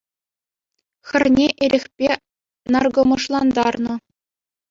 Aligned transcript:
Хӗрне 1.07 1.47
эрехпе 1.63 2.11
наркӑмӑшлантарнӑ 2.71 3.93